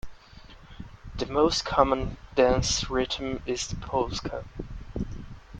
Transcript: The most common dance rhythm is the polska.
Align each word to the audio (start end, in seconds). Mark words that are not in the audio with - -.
The 1.15 1.27
most 1.27 1.63
common 1.63 2.17
dance 2.33 2.89
rhythm 2.89 3.43
is 3.45 3.67
the 3.67 3.75
polska. 3.75 4.43